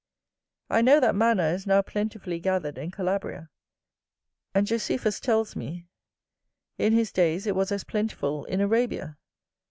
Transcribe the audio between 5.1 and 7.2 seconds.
tells me, in his